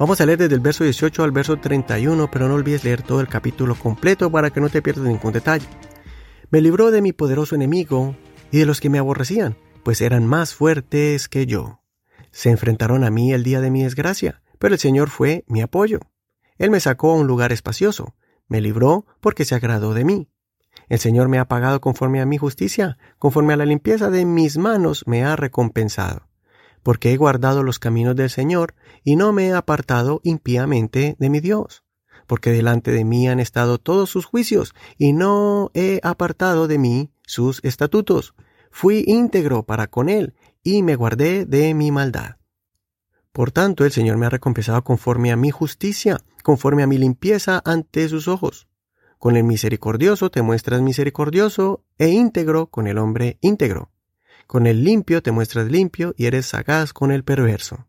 Vamos 0.00 0.18
a 0.22 0.24
leer 0.24 0.38
desde 0.38 0.54
el 0.54 0.62
verso 0.62 0.82
18 0.82 1.24
al 1.24 1.30
verso 1.30 1.58
31, 1.58 2.30
pero 2.30 2.48
no 2.48 2.54
olvides 2.54 2.84
leer 2.84 3.02
todo 3.02 3.20
el 3.20 3.28
capítulo 3.28 3.74
completo 3.74 4.32
para 4.32 4.48
que 4.48 4.58
no 4.58 4.70
te 4.70 4.80
pierdas 4.80 5.04
ningún 5.04 5.34
detalle. 5.34 5.66
Me 6.48 6.62
libró 6.62 6.90
de 6.90 7.02
mi 7.02 7.12
poderoso 7.12 7.54
enemigo 7.54 8.16
y 8.50 8.60
de 8.60 8.64
los 8.64 8.80
que 8.80 8.88
me 8.88 8.98
aborrecían, 8.98 9.58
pues 9.84 10.00
eran 10.00 10.24
más 10.24 10.54
fuertes 10.54 11.28
que 11.28 11.44
yo. 11.44 11.82
Se 12.30 12.48
enfrentaron 12.48 13.04
a 13.04 13.10
mí 13.10 13.34
el 13.34 13.42
día 13.42 13.60
de 13.60 13.70
mi 13.70 13.82
desgracia, 13.82 14.40
pero 14.58 14.72
el 14.72 14.80
Señor 14.80 15.10
fue 15.10 15.44
mi 15.48 15.60
apoyo. 15.60 16.00
Él 16.56 16.70
me 16.70 16.80
sacó 16.80 17.12
a 17.12 17.16
un 17.16 17.26
lugar 17.26 17.52
espacioso, 17.52 18.14
me 18.48 18.62
libró 18.62 19.04
porque 19.20 19.44
se 19.44 19.54
agradó 19.54 19.92
de 19.92 20.06
mí. 20.06 20.30
El 20.88 20.98
Señor 20.98 21.28
me 21.28 21.38
ha 21.38 21.44
pagado 21.44 21.82
conforme 21.82 22.22
a 22.22 22.26
mi 22.26 22.38
justicia, 22.38 22.96
conforme 23.18 23.52
a 23.52 23.58
la 23.58 23.66
limpieza 23.66 24.08
de 24.08 24.24
mis 24.24 24.56
manos 24.56 25.06
me 25.06 25.24
ha 25.26 25.36
recompensado 25.36 26.29
porque 26.82 27.12
he 27.12 27.16
guardado 27.16 27.62
los 27.62 27.78
caminos 27.78 28.16
del 28.16 28.30
Señor 28.30 28.74
y 29.04 29.16
no 29.16 29.32
me 29.32 29.48
he 29.48 29.52
apartado 29.52 30.20
impíamente 30.24 31.16
de 31.18 31.30
mi 31.30 31.40
Dios, 31.40 31.84
porque 32.26 32.50
delante 32.50 32.90
de 32.90 33.04
mí 33.04 33.28
han 33.28 33.40
estado 33.40 33.78
todos 33.78 34.10
sus 34.10 34.24
juicios 34.24 34.74
y 34.98 35.12
no 35.12 35.70
he 35.74 36.00
apartado 36.02 36.68
de 36.68 36.78
mí 36.78 37.12
sus 37.26 37.60
estatutos. 37.64 38.34
Fui 38.70 39.04
íntegro 39.06 39.64
para 39.64 39.88
con 39.88 40.08
él 40.08 40.34
y 40.62 40.82
me 40.82 40.96
guardé 40.96 41.44
de 41.44 41.74
mi 41.74 41.90
maldad. 41.90 42.36
Por 43.32 43.52
tanto, 43.52 43.84
el 43.84 43.92
Señor 43.92 44.16
me 44.16 44.26
ha 44.26 44.30
recompensado 44.30 44.82
conforme 44.82 45.30
a 45.30 45.36
mi 45.36 45.50
justicia, 45.50 46.20
conforme 46.42 46.82
a 46.82 46.86
mi 46.86 46.98
limpieza 46.98 47.62
ante 47.64 48.08
sus 48.08 48.28
ojos. 48.28 48.68
Con 49.18 49.36
el 49.36 49.44
misericordioso 49.44 50.30
te 50.30 50.42
muestras 50.42 50.80
misericordioso 50.80 51.84
e 51.98 52.08
íntegro 52.08 52.68
con 52.68 52.86
el 52.86 52.98
hombre 52.98 53.38
íntegro. 53.40 53.90
Con 54.50 54.66
el 54.66 54.82
limpio 54.82 55.22
te 55.22 55.30
muestras 55.30 55.70
limpio 55.70 56.12
y 56.16 56.26
eres 56.26 56.46
sagaz 56.46 56.92
con 56.92 57.12
el 57.12 57.22
perverso. 57.22 57.86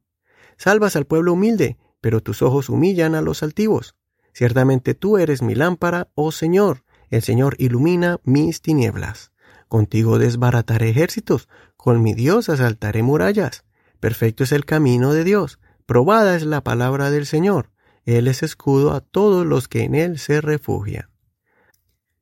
Salvas 0.58 0.96
al 0.96 1.08
pueblo 1.08 1.34
humilde, 1.34 1.80
pero 2.02 2.22
tus 2.22 2.44
ojos 2.44 2.70
humillan 2.70 3.16
a 3.16 3.22
los 3.22 3.42
altivos. 3.42 3.96
Ciertamente 4.32 4.94
tú 4.94 5.18
eres 5.18 5.42
mi 5.42 5.56
lámpara, 5.56 6.12
oh 6.14 6.32
Señor. 6.32 6.84
El 7.10 7.24
Señor 7.24 7.56
ilumina 7.58 8.20
mis 8.26 8.62
tinieblas. 8.62 9.32
Contigo 9.70 10.20
desbarataré 10.20 10.90
ejércitos, 10.90 11.50
con 11.78 12.04
mi 12.04 12.14
Dios 12.14 12.48
asaltaré 12.48 13.02
murallas. 13.02 13.66
Perfecto 14.00 14.44
es 14.44 14.52
el 14.52 14.64
camino 14.64 15.14
de 15.14 15.24
Dios, 15.24 15.58
probada 15.88 16.36
es 16.36 16.44
la 16.44 16.62
palabra 16.62 17.10
del 17.10 17.26
Señor. 17.26 17.72
Él 18.06 18.28
es 18.28 18.44
escudo 18.44 18.94
a 18.94 19.02
todos 19.02 19.48
los 19.48 19.68
que 19.68 19.82
en 19.82 19.96
Él 19.96 20.20
se 20.20 20.42
refugian. 20.42 21.10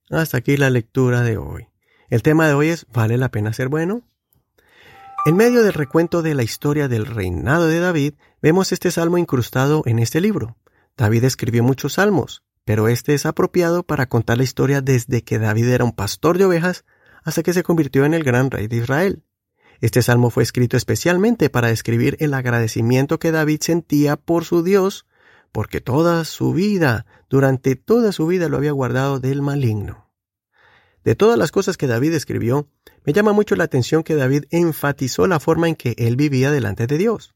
Hasta 0.10 0.38
aquí 0.38 0.56
la 0.56 0.70
lectura 0.70 1.24
de 1.24 1.36
hoy. 1.36 1.68
El 2.08 2.24
tema 2.24 2.48
de 2.48 2.54
hoy 2.54 2.70
es 2.70 2.88
¿vale 2.94 3.18
la 3.18 3.32
pena 3.32 3.52
ser 3.52 3.68
bueno? 3.68 4.09
En 5.25 5.35
medio 5.35 5.63
del 5.63 5.74
recuento 5.74 6.22
de 6.22 6.34
la 6.34 6.44
historia 6.44 6.88
del 6.88 7.06
reinado 7.06 7.68
de 7.68 7.81
David, 7.81 8.13
vemos 8.41 8.72
este 8.72 8.90
salmo 8.90 9.18
incrustado 9.18 9.84
en 9.85 10.00
este 10.00 10.22
libro. 10.22 10.56
David 10.96 11.25
escribió 11.25 11.62
muchos 11.62 11.94
salmos, 11.94 12.44
pero 12.63 12.88
este 12.88 13.13
es 13.13 13.25
apropiado 13.25 13.84
para 13.84 14.07
contar 14.07 14.38
la 14.38 14.44
historia 14.44 14.81
desde 14.81 15.22
que 15.24 15.38
David 15.38 15.68
era 15.68 15.84
un 15.84 15.91
pastor 15.91 16.38
de 16.38 16.46
ovejas 16.46 16.85
hasta 17.22 17.44
que 17.44 17.52
se 17.52 17.63
convirtió 17.63 18.06
en 18.06 18.13
el 18.13 18.24
gran 18.24 18.50
rey 18.50 18.68
de 18.68 18.78
Israel. 18.78 19.24
Este 19.81 20.02
salmo 20.02 20.30
fue 20.30 20.44
escrito 20.44 20.78
especialmente 20.78 21.50
para 21.50 21.68
describir 21.68 22.16
el 22.22 22.34
agradecimiento 22.34 23.19
que 23.19 23.31
David 23.31 23.59
sentía 23.62 24.16
por 24.16 24.46
su 24.46 24.63
Dios, 24.63 25.06
porque 25.51 25.81
toda 25.81 26.24
su 26.24 26.53
vida, 26.53 27.06
durante 27.30 27.75
toda 27.75 28.13
su 28.13 28.25
vida 28.25 28.47
lo 28.47 28.56
había 28.56 28.72
guardado 28.72 29.19
del 29.19 29.41
maligno. 29.41 30.09
De 31.09 31.16
todas 31.16 31.40
las 31.40 31.52
cosas 31.52 31.75
que 31.75 31.88
David 31.88 32.14
escribió, 32.14 32.68
me 33.03 33.14
llama 33.14 33.34
mucho 33.34 33.56
la 33.56 33.64
atención 33.64 34.03
que 34.03 34.14
David 34.14 34.44
enfatizó 34.52 35.25
la 35.25 35.40
forma 35.40 35.68
en 35.68 35.75
que 35.75 35.96
él 35.97 36.16
vivía 36.16 36.52
delante 36.52 36.86
de 36.86 37.00
Dios. 37.00 37.34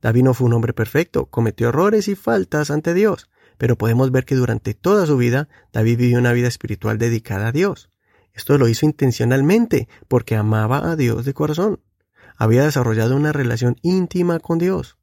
David 0.00 0.22
no 0.22 0.32
fue 0.32 0.46
un 0.46 0.54
hombre 0.54 0.72
perfecto, 0.72 1.26
cometió 1.26 1.68
errores 1.68 2.08
y 2.08 2.14
faltas 2.14 2.70
ante 2.70 2.94
Dios, 2.94 3.28
pero 3.58 3.76
podemos 3.76 4.10
ver 4.10 4.24
que 4.24 4.36
durante 4.36 4.72
toda 4.72 5.04
su 5.04 5.18
vida 5.18 5.50
David 5.70 5.98
vivió 5.98 6.18
una 6.18 6.32
vida 6.32 6.48
espiritual 6.48 6.96
dedicada 6.96 7.48
a 7.48 7.52
Dios. 7.52 7.90
Esto 8.32 8.56
lo 8.56 8.68
hizo 8.68 8.86
intencionalmente, 8.86 9.86
porque 10.08 10.34
amaba 10.34 10.90
a 10.90 10.96
Dios 10.96 11.26
de 11.26 11.34
corazón. 11.34 11.78
Había 12.38 12.64
desarrollado 12.64 13.16
una 13.16 13.34
relación 13.34 13.76
íntima 13.82 14.40
con 14.40 14.56
Dios. 14.56 14.96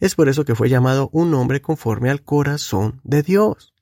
Es 0.00 0.16
por 0.16 0.28
eso 0.28 0.44
que 0.44 0.56
fue 0.56 0.70
llamado 0.70 1.08
un 1.12 1.32
hombre 1.34 1.62
conforme 1.62 2.10
al 2.10 2.24
corazón 2.24 3.00
de 3.04 3.22
Dios. 3.22 3.74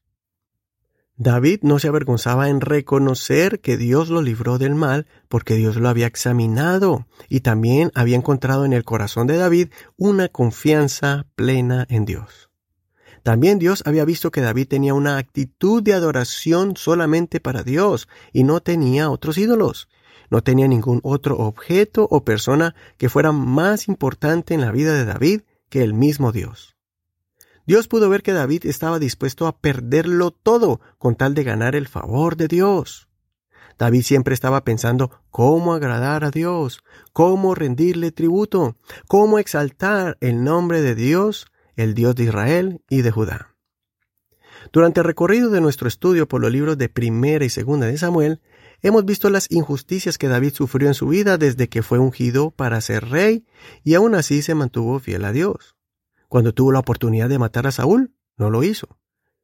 David 1.20 1.60
no 1.62 1.80
se 1.80 1.88
avergonzaba 1.88 2.48
en 2.48 2.60
reconocer 2.60 3.58
que 3.58 3.76
Dios 3.76 4.08
lo 4.08 4.22
libró 4.22 4.56
del 4.56 4.76
mal 4.76 5.08
porque 5.26 5.56
Dios 5.56 5.74
lo 5.76 5.88
había 5.88 6.06
examinado 6.06 7.08
y 7.28 7.40
también 7.40 7.90
había 7.96 8.14
encontrado 8.14 8.64
en 8.64 8.72
el 8.72 8.84
corazón 8.84 9.26
de 9.26 9.36
David 9.36 9.70
una 9.96 10.28
confianza 10.28 11.26
plena 11.34 11.84
en 11.90 12.04
Dios. 12.04 12.50
También 13.24 13.58
Dios 13.58 13.82
había 13.84 14.04
visto 14.04 14.30
que 14.30 14.42
David 14.42 14.68
tenía 14.68 14.94
una 14.94 15.18
actitud 15.18 15.82
de 15.82 15.92
adoración 15.92 16.76
solamente 16.76 17.40
para 17.40 17.64
Dios 17.64 18.08
y 18.32 18.44
no 18.44 18.60
tenía 18.60 19.10
otros 19.10 19.38
ídolos. 19.38 19.88
No 20.30 20.44
tenía 20.44 20.68
ningún 20.68 21.00
otro 21.02 21.36
objeto 21.36 22.06
o 22.08 22.24
persona 22.24 22.76
que 22.96 23.08
fuera 23.08 23.32
más 23.32 23.88
importante 23.88 24.54
en 24.54 24.60
la 24.60 24.70
vida 24.70 24.94
de 24.94 25.04
David 25.04 25.40
que 25.68 25.82
el 25.82 25.94
mismo 25.94 26.30
Dios. 26.30 26.77
Dios 27.68 27.86
pudo 27.86 28.08
ver 28.08 28.22
que 28.22 28.32
David 28.32 28.64
estaba 28.64 28.98
dispuesto 28.98 29.46
a 29.46 29.58
perderlo 29.58 30.30
todo 30.30 30.80
con 30.96 31.16
tal 31.16 31.34
de 31.34 31.44
ganar 31.44 31.76
el 31.76 31.86
favor 31.86 32.34
de 32.38 32.48
Dios. 32.48 33.10
David 33.78 34.04
siempre 34.04 34.32
estaba 34.32 34.64
pensando 34.64 35.10
cómo 35.30 35.74
agradar 35.74 36.24
a 36.24 36.30
Dios, 36.30 36.82
cómo 37.12 37.54
rendirle 37.54 38.10
tributo, 38.10 38.78
cómo 39.06 39.38
exaltar 39.38 40.16
el 40.22 40.44
nombre 40.44 40.80
de 40.80 40.94
Dios, 40.94 41.44
el 41.76 41.92
Dios 41.92 42.14
de 42.14 42.24
Israel 42.24 42.80
y 42.88 43.02
de 43.02 43.10
Judá. 43.10 43.54
Durante 44.72 45.00
el 45.00 45.04
recorrido 45.04 45.50
de 45.50 45.60
nuestro 45.60 45.88
estudio 45.88 46.26
por 46.26 46.40
los 46.40 46.50
libros 46.50 46.78
de 46.78 46.88
Primera 46.88 47.44
y 47.44 47.50
Segunda 47.50 47.86
de 47.86 47.98
Samuel, 47.98 48.40
hemos 48.80 49.04
visto 49.04 49.28
las 49.28 49.46
injusticias 49.50 50.16
que 50.16 50.28
David 50.28 50.54
sufrió 50.54 50.88
en 50.88 50.94
su 50.94 51.08
vida 51.08 51.36
desde 51.36 51.68
que 51.68 51.82
fue 51.82 51.98
ungido 51.98 52.50
para 52.50 52.80
ser 52.80 53.10
rey 53.10 53.44
y 53.84 53.92
aún 53.92 54.14
así 54.14 54.40
se 54.40 54.54
mantuvo 54.54 55.00
fiel 55.00 55.26
a 55.26 55.32
Dios. 55.32 55.77
Cuando 56.28 56.52
tuvo 56.52 56.72
la 56.72 56.80
oportunidad 56.80 57.28
de 57.28 57.38
matar 57.38 57.66
a 57.66 57.72
Saúl, 57.72 58.14
no 58.36 58.50
lo 58.50 58.62
hizo. 58.62 58.98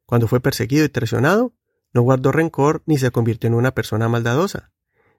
Cuando 0.05 0.27
fue 0.27 0.39
perseguido 0.39 0.85
y 0.85 0.89
traicionado, 0.89 1.53
no 1.93 2.01
guardó 2.01 2.31
rencor 2.31 2.83
ni 2.85 2.97
se 2.97 3.11
convirtió 3.11 3.47
en 3.47 3.55
una 3.55 3.71
persona 3.73 4.07
maldadosa. 4.07 4.71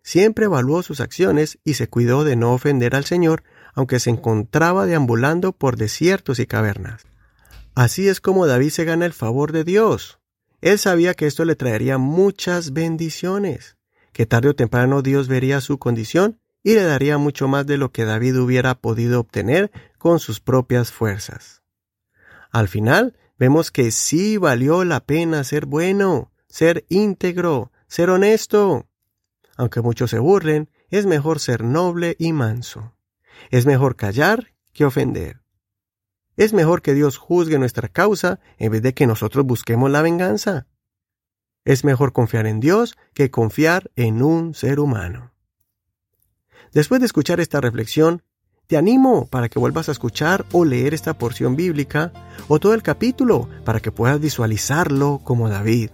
Siempre 0.03 0.45
evaluó 0.45 0.83
sus 0.83 1.01
acciones 1.01 1.59
y 1.65 1.75
se 1.75 1.89
cuidó 1.89 2.23
de 2.23 2.37
no 2.37 2.53
ofender 2.53 2.95
al 2.95 3.05
Señor, 3.05 3.43
aunque 3.75 3.99
se 3.99 4.11
encontraba 4.11 4.87
deambulando 4.87 5.53
por 5.53 5.77
desiertos 5.77 6.39
y 6.39 6.47
cavernas. 6.47 7.03
Así 7.75 8.09
es 8.09 8.21
como 8.21 8.47
David 8.47 8.71
se 8.71 8.85
gana 8.85 9.05
el 9.05 9.13
favor 9.13 9.51
de 9.51 9.65
Dios. 9.65 10.21
Él 10.61 10.79
sabía 10.79 11.15
que 11.15 11.27
esto 11.27 11.45
le 11.45 11.57
traería 11.57 11.99
muchas 11.99 12.73
bendiciones, 12.73 13.77
que 14.13 14.27
tarde 14.27 14.51
o 14.51 14.55
temprano 14.55 15.03
Dios 15.03 15.27
vería 15.27 15.61
su 15.61 15.79
condición 15.79 16.41
y 16.63 16.75
le 16.75 16.83
daría 16.83 17.19
mucho 17.19 17.49
más 17.49 17.67
de 17.67 17.77
lo 17.77 17.91
que 17.91 18.05
David 18.05 18.41
hubiera 18.41 18.75
podido 18.77 19.21
obtener 19.21 19.71
con 19.99 20.21
sus 20.21 20.41
propias 20.41 20.91
fuerzas. 20.91 21.56
Al 22.57 22.69
final, 22.69 23.19
vemos 23.39 23.71
que 23.71 23.91
sí 23.91 24.39
valió 24.39 24.83
la 24.85 25.05
pena 25.05 25.45
ser 25.45 25.67
bueno, 25.67 26.33
ser 26.49 26.87
íntegro, 26.89 27.71
ser 27.87 28.09
honesto. 28.09 28.89
Aunque 29.59 29.83
muchos 29.83 30.09
se 30.09 30.19
burlen, 30.19 30.71
es 30.89 31.05
mejor 31.05 31.39
ser 31.39 31.63
noble 31.63 32.17
y 32.19 32.33
manso. 32.33 32.97
Es 33.51 33.67
mejor 33.67 33.97
callar 33.97 34.55
que 34.73 34.87
ofender. 34.87 35.43
Es 36.39 36.55
mejor 36.55 36.81
que 36.81 36.95
Dios 36.95 37.19
juzgue 37.19 37.59
nuestra 37.59 37.89
causa 37.89 38.41
en 38.57 38.73
vez 38.73 38.81
de 38.81 38.95
que 38.95 39.07
nosotros 39.07 39.45
busquemos 39.45 39.91
la 39.91 40.01
venganza. 40.01 40.67
Es 41.67 41.85
mejor 41.85 42.15
confiar 42.15 42.47
en 42.47 42.61
Dios 42.61 42.97
que 43.13 43.31
confiar 43.31 43.91
en 43.97 44.23
un 44.23 44.55
ser 44.55 44.81
humano. 44.81 45.35
Después 46.73 47.01
de 47.01 47.07
escuchar 47.07 47.39
esta 47.39 47.61
reflexión, 47.61 48.23
te 48.67 48.77
animo 48.77 49.27
para 49.27 49.49
que 49.49 49.59
vuelvas 49.59 49.89
a 49.89 49.93
escuchar 49.93 50.45
o 50.53 50.65
leer 50.65 50.93
esta 50.93 51.17
porción 51.17 51.57
bíblica 51.57 52.13
o 52.49 52.59
todo 52.59 52.75
el 52.75 52.83
capítulo 52.83 53.49
para 53.65 53.81
que 53.81 53.93
puedas 53.93 54.21
visualizarlo 54.21 55.21
como 55.23 55.49
David. 55.49 55.91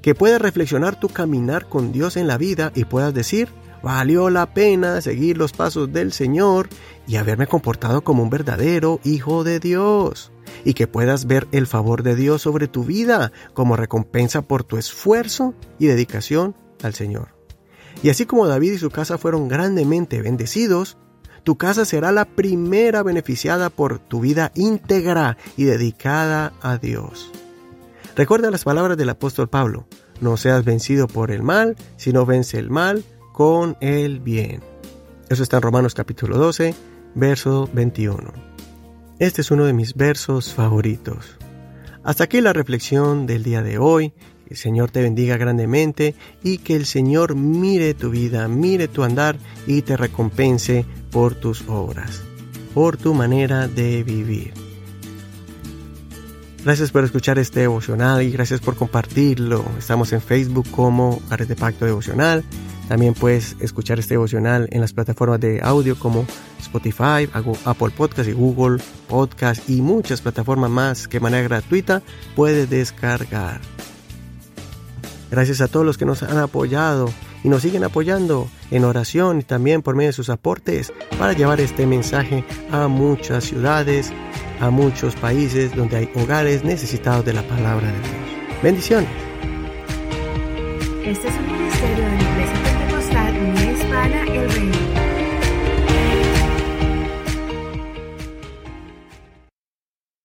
Que 0.00 0.14
puedas 0.14 0.40
reflexionar 0.40 1.00
tu 1.00 1.08
caminar 1.08 1.68
con 1.68 1.92
Dios 1.92 2.16
en 2.16 2.28
la 2.28 2.38
vida 2.38 2.70
y 2.74 2.84
puedas 2.84 3.12
decir, 3.12 3.48
valió 3.82 4.30
la 4.30 4.52
pena 4.52 5.00
seguir 5.00 5.36
los 5.36 5.52
pasos 5.52 5.92
del 5.92 6.12
Señor 6.12 6.68
y 7.06 7.16
haberme 7.16 7.46
comportado 7.46 8.04
como 8.04 8.22
un 8.22 8.30
verdadero 8.30 9.00
hijo 9.02 9.44
de 9.44 9.58
Dios. 9.60 10.30
Y 10.64 10.74
que 10.74 10.86
puedas 10.86 11.26
ver 11.26 11.48
el 11.52 11.66
favor 11.66 12.02
de 12.02 12.14
Dios 12.14 12.42
sobre 12.42 12.68
tu 12.68 12.84
vida 12.84 13.32
como 13.54 13.76
recompensa 13.76 14.42
por 14.42 14.62
tu 14.62 14.76
esfuerzo 14.76 15.54
y 15.78 15.86
dedicación 15.86 16.54
al 16.82 16.94
Señor. 16.94 17.34
Y 18.02 18.10
así 18.10 18.26
como 18.26 18.46
David 18.46 18.72
y 18.72 18.78
su 18.78 18.90
casa 18.90 19.18
fueron 19.18 19.48
grandemente 19.48 20.20
bendecidos, 20.20 20.98
tu 21.44 21.56
casa 21.56 21.84
será 21.84 22.10
la 22.10 22.24
primera 22.24 23.02
beneficiada 23.02 23.70
por 23.70 23.98
tu 23.98 24.20
vida 24.20 24.50
íntegra 24.54 25.36
y 25.56 25.64
dedicada 25.64 26.52
a 26.62 26.78
Dios. 26.78 27.30
Recuerda 28.16 28.50
las 28.50 28.64
palabras 28.64 28.96
del 28.96 29.10
apóstol 29.10 29.48
Pablo, 29.48 29.86
no 30.20 30.36
seas 30.36 30.64
vencido 30.64 31.06
por 31.06 31.30
el 31.30 31.42
mal, 31.42 31.76
sino 31.96 32.26
vence 32.26 32.58
el 32.58 32.70
mal 32.70 33.04
con 33.32 33.76
el 33.80 34.20
bien. 34.20 34.62
Eso 35.28 35.42
está 35.42 35.56
en 35.56 35.62
Romanos 35.62 35.94
capítulo 35.94 36.38
12, 36.38 36.74
verso 37.14 37.68
21. 37.72 38.32
Este 39.18 39.42
es 39.42 39.50
uno 39.50 39.64
de 39.64 39.72
mis 39.72 39.94
versos 39.94 40.54
favoritos. 40.54 41.36
Hasta 42.04 42.24
aquí 42.24 42.40
la 42.40 42.52
reflexión 42.52 43.26
del 43.26 43.42
día 43.42 43.62
de 43.62 43.78
hoy. 43.78 44.12
El 44.48 44.56
Señor 44.56 44.90
te 44.90 45.02
bendiga 45.02 45.36
grandemente 45.36 46.14
y 46.42 46.58
que 46.58 46.76
el 46.76 46.86
Señor 46.86 47.34
mire 47.34 47.94
tu 47.94 48.10
vida, 48.10 48.46
mire 48.48 48.88
tu 48.88 49.02
andar 49.02 49.36
y 49.66 49.82
te 49.82 49.96
recompense 49.96 50.84
por 51.10 51.34
tus 51.34 51.68
obras, 51.68 52.22
por 52.74 52.96
tu 52.96 53.14
manera 53.14 53.68
de 53.68 54.02
vivir. 54.02 54.52
Gracias 56.64 56.90
por 56.90 57.04
escuchar 57.04 57.38
este 57.38 57.60
devocional 57.60 58.22
y 58.22 58.30
gracias 58.30 58.60
por 58.60 58.74
compartirlo. 58.74 59.64
Estamos 59.78 60.12
en 60.14 60.22
Facebook 60.22 60.66
como 60.70 61.20
Hogares 61.26 61.46
de 61.46 61.56
Pacto 61.56 61.84
Devocional. 61.84 62.42
También 62.88 63.12
puedes 63.12 63.56
escuchar 63.60 63.98
este 63.98 64.14
devocional 64.14 64.68
en 64.70 64.80
las 64.80 64.92
plataformas 64.94 65.40
de 65.40 65.60
audio 65.62 65.98
como 65.98 66.26
Spotify, 66.60 67.28
Apple 67.64 67.90
Podcast 67.96 68.28
y 68.28 68.32
Google 68.32 68.82
Podcast 69.08 69.68
y 69.68 69.82
muchas 69.82 70.22
plataformas 70.22 70.70
más 70.70 71.06
que 71.06 71.18
de 71.18 71.22
manera 71.22 71.42
gratuita 71.44 72.02
puedes 72.34 72.68
descargar. 72.70 73.73
Gracias 75.34 75.60
a 75.60 75.66
todos 75.66 75.84
los 75.84 75.98
que 75.98 76.04
nos 76.04 76.22
han 76.22 76.38
apoyado 76.38 77.12
y 77.42 77.48
nos 77.48 77.62
siguen 77.62 77.82
apoyando 77.82 78.48
en 78.70 78.84
oración 78.84 79.40
y 79.40 79.42
también 79.42 79.82
por 79.82 79.96
medio 79.96 80.10
de 80.10 80.12
sus 80.12 80.28
aportes 80.28 80.92
para 81.18 81.32
llevar 81.32 81.60
este 81.60 81.88
mensaje 81.88 82.44
a 82.70 82.86
muchas 82.86 83.42
ciudades, 83.42 84.12
a 84.60 84.70
muchos 84.70 85.16
países 85.16 85.74
donde 85.74 85.96
hay 85.96 86.10
hogares 86.14 86.62
necesitados 86.62 87.24
de 87.24 87.32
la 87.32 87.42
palabra 87.42 87.88
de 87.88 87.98
Dios. 87.98 88.62
Bendiciones. 88.62 89.10
Este 91.04 91.26
es 91.26 91.34
un 91.34 91.46
ministerio 91.52 92.04
de 92.04 92.16
la 92.16 92.62
Pentecostal 92.62 93.36
Unida 93.36 93.72
Hispana 93.72 94.22
El 94.22 94.50
Reino. 94.52 95.03